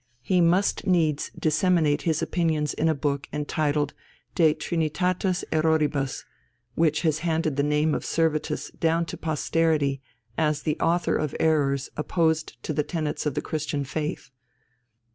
[0.23, 3.93] He must needs disseminate his opinions in a book entitled
[4.33, 6.25] De Trinitatis Erroribus,
[6.73, 10.01] which has handed the name of Servetus down to posterity
[10.39, 14.31] as the author of errors opposed to the tenets of the Christian Faith.